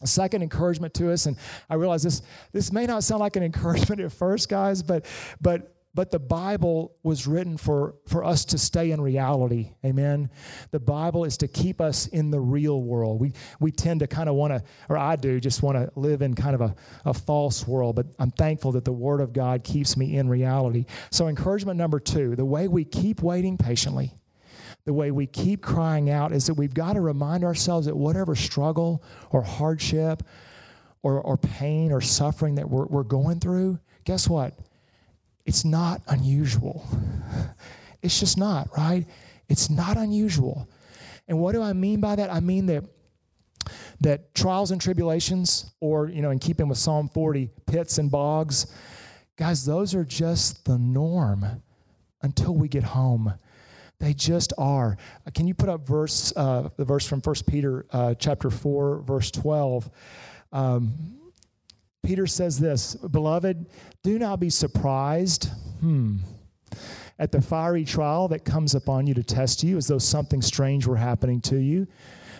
[0.00, 1.36] A second encouragement to us, and
[1.68, 5.06] I realize this this may not sound like an encouragement at first, guys, but
[5.40, 9.72] but but the Bible was written for, for us to stay in reality.
[9.84, 10.30] Amen.
[10.70, 13.20] The Bible is to keep us in the real world.
[13.20, 16.22] We, we tend to kind of want to, or I do, just want to live
[16.22, 16.74] in kind of a,
[17.04, 20.86] a false world, but I'm thankful that the Word of God keeps me in reality.
[21.10, 24.14] So, encouragement number two the way we keep waiting patiently,
[24.86, 28.34] the way we keep crying out is that we've got to remind ourselves that whatever
[28.34, 30.22] struggle or hardship
[31.02, 34.58] or, or pain or suffering that we're, we're going through, guess what?
[35.44, 36.86] It's not unusual.
[38.02, 39.06] It's just not, right?
[39.48, 40.68] It's not unusual.
[41.28, 42.32] And what do I mean by that?
[42.32, 42.84] I mean that
[44.00, 48.66] that trials and tribulations, or you know, in keeping with Psalm 40, pits and bogs,
[49.36, 51.62] guys, those are just the norm
[52.22, 53.34] until we get home.
[54.00, 54.96] They just are.
[55.24, 59.02] Uh, can you put up verse uh, the verse from 1 Peter uh, chapter 4,
[59.02, 59.88] verse 12?
[60.52, 61.21] Um,
[62.02, 63.66] Peter says this Beloved,
[64.02, 65.48] do not be surprised
[65.80, 66.16] hmm,
[67.18, 70.86] at the fiery trial that comes upon you to test you as though something strange
[70.86, 71.86] were happening to you.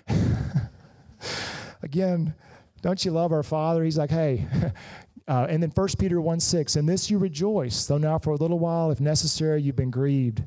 [1.83, 2.35] Again,
[2.81, 3.85] don't you love our Father?
[3.85, 4.47] He's like, hey,
[5.29, 8.37] uh, and then 1 Peter 1 6, in this you rejoice, though now for a
[8.37, 10.43] little while, if necessary, you've been grieved.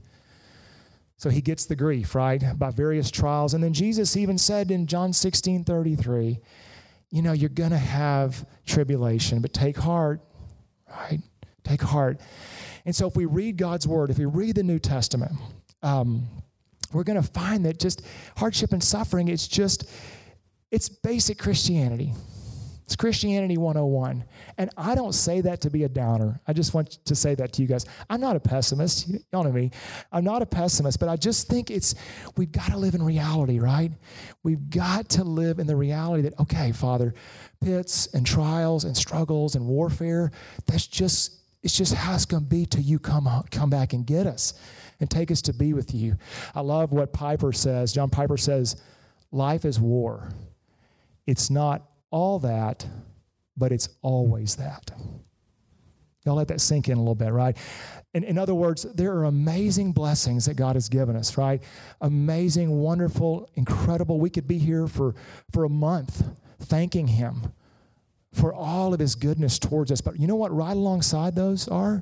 [1.17, 3.54] So he gets the grief, right, by various trials.
[3.54, 6.41] And then Jesus even said in John 16 33,
[7.11, 10.21] you know, you're going to have tribulation, but take heart,
[10.89, 11.19] right?
[11.63, 12.19] Take heart.
[12.85, 15.33] And so if we read God's word, if we read the New Testament,
[15.81, 16.27] um,
[16.93, 18.01] we're going to find that just
[18.37, 19.89] hardship and suffering, it's just,
[20.71, 22.13] it's basic Christianity.
[22.86, 24.24] It's Christianity 101.
[24.60, 26.39] And I don't say that to be a downer.
[26.48, 27.88] I just want to say that to you guys.
[28.12, 29.10] I'm not a pessimist.
[29.34, 29.71] Y'all know me.
[30.12, 31.95] I'm not a pessimist, but I just think it's,
[32.38, 33.91] we've got to live in reality, right?
[34.43, 37.15] We've got to live in the reality that, okay, Father,
[37.60, 40.32] pits and trials and struggles and warfare,
[40.67, 44.06] that's just, it's just how it's going to be till you come, come back and
[44.06, 44.54] get us
[45.00, 46.17] and take us to be with you.
[46.54, 47.93] I love what Piper says.
[47.93, 48.80] John Piper says,
[49.32, 50.30] life is war.
[51.26, 51.82] It's not
[52.15, 52.88] all that,
[53.58, 54.89] but it's always that.
[56.23, 57.58] Y'all let that sink in a little bit, right?
[58.13, 61.62] In, in other words, there are amazing blessings that God has given us, right?
[61.99, 64.17] Amazing, wonderful, incredible.
[64.17, 65.13] We could be here for,
[65.51, 66.25] for a month
[66.62, 67.51] thanking Him
[68.32, 69.99] for all of His goodness towards us.
[69.99, 70.56] But you know what?
[70.56, 72.01] Right alongside those are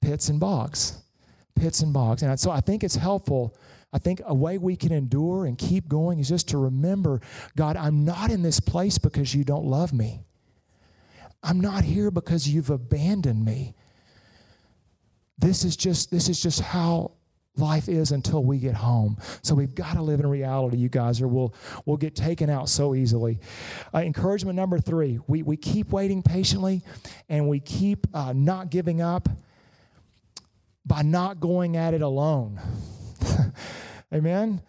[0.00, 1.00] pits and bogs.
[1.54, 2.24] Pits and bogs.
[2.24, 3.56] And so I think it's helpful
[3.92, 7.20] I think a way we can endure and keep going is just to remember
[7.56, 10.20] God, I'm not in this place because you don't love me.
[11.42, 13.74] I'm not here because you've abandoned me.
[15.38, 17.12] This is just this is just how
[17.56, 19.16] life is until we get home.
[19.42, 22.68] So we've got to live in reality, you guys, or we'll, we'll get taken out
[22.68, 23.40] so easily.
[23.94, 26.82] Uh, encouragement number three we, we keep waiting patiently
[27.28, 29.28] and we keep uh, not giving up
[30.86, 32.60] by not going at it alone.
[34.12, 34.60] Amen?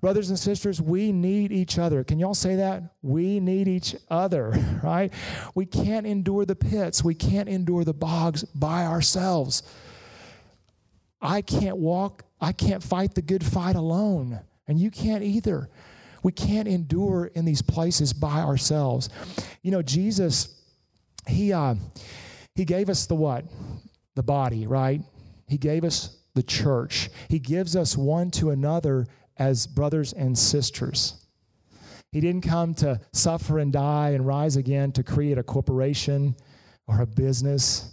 [0.00, 2.04] Brothers and sisters, we need each other.
[2.04, 2.82] Can y'all say that?
[3.02, 5.12] We need each other, right?
[5.54, 9.62] We can't endure the pits, we can't endure the bogs by ourselves.
[11.20, 15.68] I can't walk, I can't fight the good fight alone, and you can't either.
[16.22, 19.08] We can't endure in these places by ourselves.
[19.62, 20.60] You know, Jesus,
[21.26, 21.74] he uh,
[22.54, 23.44] he gave us the what?
[24.14, 25.00] The body, right?
[25.46, 27.10] He gave us the church.
[27.28, 31.26] He gives us one to another as brothers and sisters.
[32.12, 36.36] He didn't come to suffer and die and rise again to create a corporation
[36.86, 37.92] or a business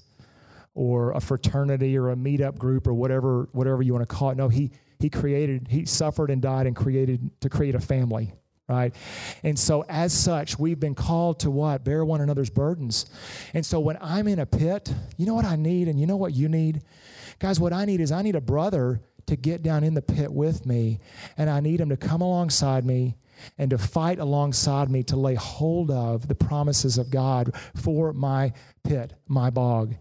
[0.75, 4.37] or a fraternity or a meetup group or whatever whatever you want to call it.
[4.37, 4.69] No, he
[4.99, 8.31] he created he suffered and died and created to create a family,
[8.69, 8.93] right?
[9.41, 11.83] And so as such, we've been called to what?
[11.83, 13.07] Bear one another's burdens.
[13.55, 16.17] And so when I'm in a pit, you know what I need and you know
[16.17, 16.83] what you need?
[17.39, 20.31] Guys, what I need is I need a brother to get down in the pit
[20.31, 20.99] with me,
[21.37, 23.15] and I need him to come alongside me
[23.57, 28.53] and to fight alongside me to lay hold of the promises of God for my
[28.83, 29.95] pit, my bog.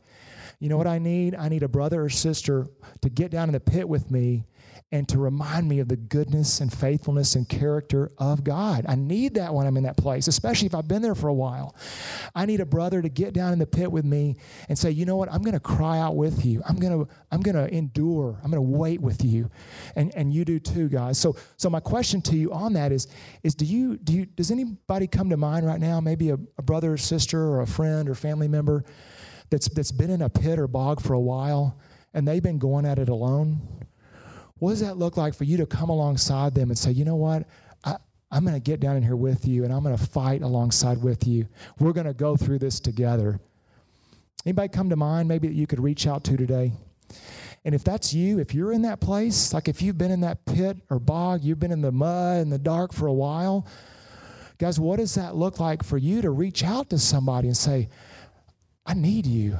[0.60, 1.34] You know what I need?
[1.34, 2.68] I need a brother or sister
[3.02, 4.44] to get down in the pit with me
[4.94, 8.86] and to remind me of the goodness and faithfulness and character of God.
[8.88, 11.34] I need that when I'm in that place, especially if I've been there for a
[11.34, 11.74] while.
[12.32, 14.36] I need a brother to get down in the pit with me
[14.68, 15.32] and say, "You know what?
[15.32, 16.62] I'm going to cry out with you.
[16.64, 18.38] I'm going to I'm going to endure.
[18.44, 19.50] I'm going to wait with you."
[19.96, 21.18] And and you do too, guys.
[21.18, 23.08] So so my question to you on that is
[23.42, 26.62] is do you do you does anybody come to mind right now, maybe a, a
[26.62, 28.84] brother or sister or a friend or family member
[29.50, 31.80] that's that's been in a pit or bog for a while
[32.14, 33.60] and they've been going at it alone?
[34.58, 37.16] What does that look like for you to come alongside them and say, you know
[37.16, 37.46] what?
[37.84, 37.96] I,
[38.30, 41.02] I'm going to get down in here with you and I'm going to fight alongside
[41.02, 41.48] with you.
[41.78, 43.40] We're going to go through this together.
[44.46, 46.72] Anybody come to mind maybe that you could reach out to today?
[47.64, 50.44] And if that's you, if you're in that place, like if you've been in that
[50.44, 53.66] pit or bog, you've been in the mud and the dark for a while,
[54.58, 57.88] guys, what does that look like for you to reach out to somebody and say,
[58.84, 59.56] I need you.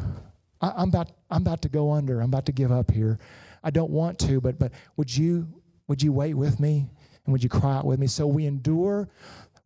[0.60, 2.20] I, am about, I'm about to go under.
[2.20, 3.18] I'm about to give up here.
[3.64, 5.48] I don't want to, but but would you
[5.88, 6.86] would you wait with me
[7.24, 8.06] and would you cry out with me?
[8.06, 9.08] So we endure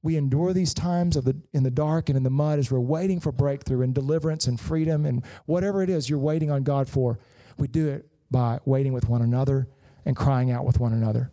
[0.03, 2.79] we endure these times of the in the dark and in the mud as we're
[2.79, 6.89] waiting for breakthrough and deliverance and freedom and whatever it is you're waiting on God
[6.89, 7.19] for.
[7.59, 9.69] We do it by waiting with one another
[10.07, 11.31] and crying out with one another.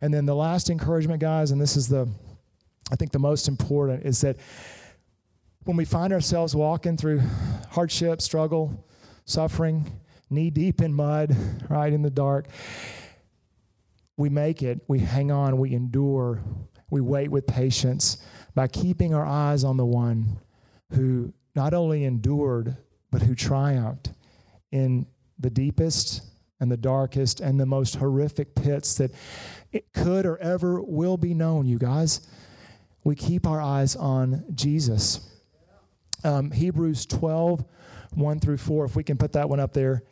[0.00, 2.08] And then the last encouragement, guys, and this is the
[2.90, 4.36] I think the most important is that
[5.64, 7.20] when we find ourselves walking through
[7.70, 8.84] hardship, struggle,
[9.24, 10.00] suffering,
[10.30, 11.36] knee deep in mud,
[11.68, 12.48] right in the dark.
[14.16, 16.42] We make it, we hang on, we endure,
[16.90, 18.18] we wait with patience
[18.54, 20.38] by keeping our eyes on the one
[20.92, 22.76] who not only endured,
[23.10, 24.10] but who triumphed
[24.70, 25.06] in
[25.38, 26.22] the deepest
[26.60, 29.10] and the darkest and the most horrific pits that
[29.72, 32.26] it could or ever will be known, you guys.
[33.04, 35.28] We keep our eyes on Jesus.
[36.24, 37.64] Um, Hebrews 12,
[38.14, 40.02] 1 through 4, if we can put that one up there.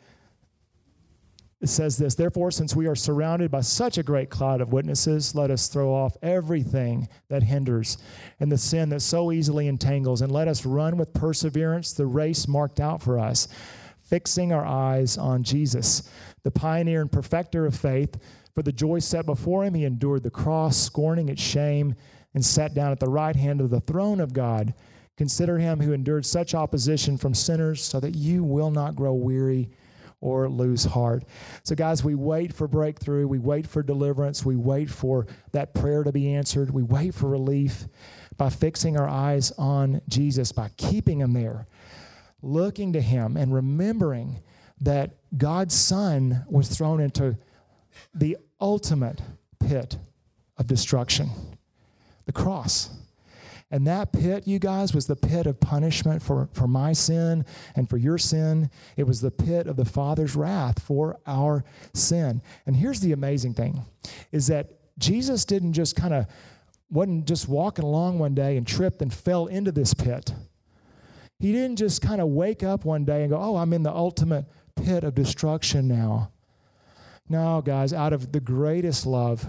[1.61, 5.33] It says this Therefore, since we are surrounded by such a great cloud of witnesses,
[5.33, 7.97] let us throw off everything that hinders
[8.39, 12.47] and the sin that so easily entangles, and let us run with perseverance the race
[12.47, 13.47] marked out for us,
[14.03, 16.07] fixing our eyes on Jesus,
[16.43, 18.17] the pioneer and perfecter of faith.
[18.53, 21.95] For the joy set before him, he endured the cross, scorning its shame,
[22.33, 24.73] and sat down at the right hand of the throne of God.
[25.17, 29.69] Consider him who endured such opposition from sinners, so that you will not grow weary
[30.19, 31.23] or lose heart.
[31.63, 33.27] So, guys, we wait for breakthrough.
[33.27, 34.43] We wait for deliverance.
[34.43, 36.71] We wait for that prayer to be answered.
[36.71, 37.85] We wait for relief
[38.37, 41.67] by fixing our eyes on Jesus, by keeping Him there,
[42.41, 44.41] looking to Him, and remembering
[44.81, 47.37] that God's Son was thrown into
[48.13, 49.21] the ultimate
[49.59, 49.97] pit
[50.57, 51.29] of destruction
[52.25, 52.89] the cross.
[53.75, 57.43] And that pit, you guys, was the pit of punishment for, for my sin
[57.75, 58.69] and for your sin.
[58.95, 62.41] It was the pit of the Father's wrath for our sin.
[62.65, 63.81] And here's the amazing thing
[64.31, 66.25] is that Jesus didn't just kind of
[66.89, 70.33] wasn't just walking along one day and tripped and fell into this pit.
[71.37, 73.93] He didn't just kind of wake up one day and go, "Oh, I'm in the
[73.93, 74.45] ultimate
[74.77, 76.31] pit of destruction now."
[77.27, 79.45] No, guys, out of the greatest love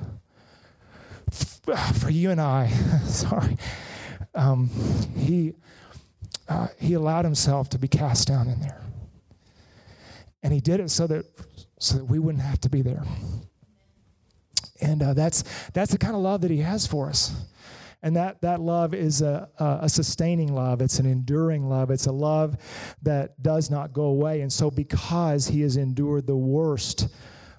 [2.01, 2.67] for you and I,
[3.05, 3.57] sorry,
[4.37, 4.71] um,
[5.17, 5.55] he,
[6.49, 8.83] uh, he allowed himself to be cast down in there.
[10.43, 11.25] And he did it so that,
[11.79, 13.03] so that we wouldn't have to be there.
[14.81, 17.35] And uh, that's, that's the kind of love that he has for us.
[18.03, 20.81] And that, that love is a, a sustaining love.
[20.81, 21.91] It's an enduring love.
[21.91, 22.57] It's a love
[23.03, 24.43] that does not go away.
[24.43, 27.09] And so, because he has endured the worst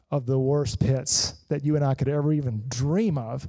[0.10, 3.48] of the worst pits that you and I could ever even dream of,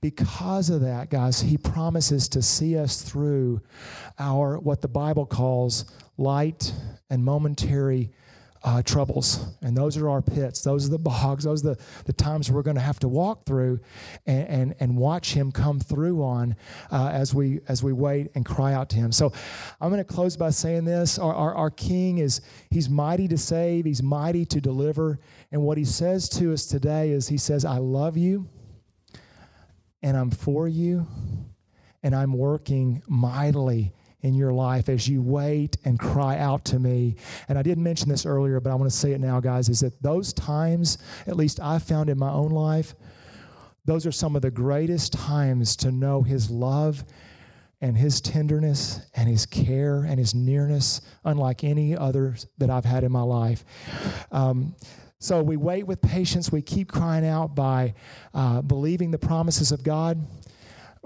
[0.00, 3.60] because of that, guys, he promises to see us through
[4.18, 5.84] our, what the Bible calls
[6.16, 6.72] light
[7.10, 8.10] and momentary
[8.64, 9.46] uh, troubles.
[9.62, 10.62] And those are our pits.
[10.62, 11.44] Those are the bogs.
[11.44, 13.80] Those are the, the times we're going to have to walk through
[14.26, 16.56] and, and, and watch him come through on
[16.90, 19.12] uh, as, we, as we wait and cry out to him.
[19.12, 19.32] So
[19.80, 21.18] I'm going to close by saying this.
[21.18, 22.40] Our, our, our King is,
[22.70, 23.84] he's mighty to save.
[23.84, 25.18] He's mighty to deliver.
[25.52, 28.48] And what he says to us today is he says, I love you
[30.02, 31.06] and I'm for you,
[32.02, 37.16] and I'm working mightily in your life as you wait and cry out to me.
[37.48, 39.80] And I didn't mention this earlier, but I want to say it now, guys, is
[39.80, 42.94] that those times, at least I've found in my own life,
[43.84, 47.04] those are some of the greatest times to know His love
[47.80, 53.04] and his tenderness and his care and his nearness, unlike any others that I've had
[53.04, 53.64] in my life.
[54.32, 54.74] Um,
[55.20, 56.52] so we wait with patience.
[56.52, 57.94] We keep crying out by
[58.34, 60.24] uh, believing the promises of God,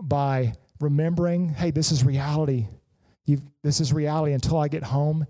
[0.00, 2.66] by remembering, hey, this is reality.
[3.24, 5.26] You've, this is reality until I get home.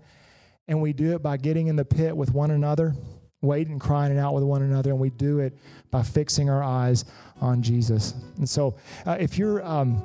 [0.67, 2.93] And we do it by getting in the pit with one another,
[3.41, 4.91] waiting, crying out with one another.
[4.91, 5.57] And we do it
[5.89, 7.05] by fixing our eyes
[7.39, 8.15] on Jesus.
[8.37, 8.75] And so
[9.05, 9.65] uh, if you're.
[9.65, 10.01] Um,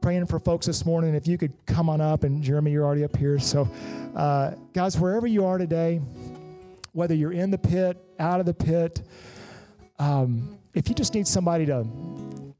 [0.00, 1.14] praying for folks this morning.
[1.14, 3.38] If you could come on up, and Jeremy, you're already up here.
[3.38, 3.68] So,
[4.16, 6.00] uh, guys, wherever you are today,
[6.92, 9.02] whether you're in the pit, out of the pit,
[9.98, 11.86] um, if you just need somebody to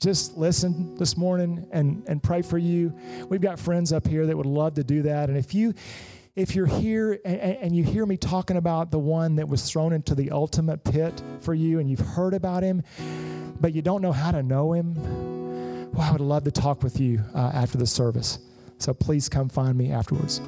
[0.00, 2.92] just listen this morning and, and pray for you,
[3.28, 5.28] we've got friends up here that would love to do that.
[5.28, 5.74] And if you
[6.36, 9.92] if you're here and, and, you hear me talking about the one that was thrown
[9.92, 12.82] into the ultimate pit for you and you've heard about him,
[13.60, 14.94] but you don't know how to know him,
[15.92, 18.38] well, I would love to talk with you uh, after the service.
[18.78, 20.40] So please come find me afterwards.